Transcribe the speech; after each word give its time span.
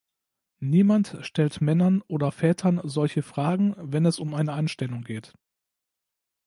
Niemand 0.61 1.15
stellt 1.21 1.61
Männern 1.61 2.01
oder 2.07 2.31
Vätern 2.31 2.81
solche 2.83 3.21
Fragen, 3.21 3.75
wenn 3.77 4.07
es 4.07 4.17
um 4.17 4.33
eine 4.33 4.53
Anstellung 4.53 5.03
geht. 5.03 5.35